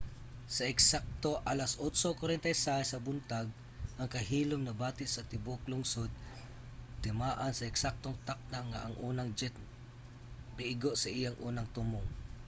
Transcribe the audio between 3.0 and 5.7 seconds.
buntag ang kahilom nabati sa tibuok